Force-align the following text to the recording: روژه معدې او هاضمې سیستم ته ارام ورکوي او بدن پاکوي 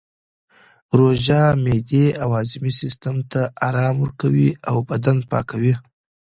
روژه 0.97 1.41
معدې 1.63 2.05
او 2.21 2.29
هاضمې 2.37 2.71
سیستم 2.81 3.15
ته 3.31 3.41
ارام 3.67 3.95
ورکوي 3.99 4.49
او 4.69 4.77
بدن 4.89 5.17
پاکوي 5.31 5.73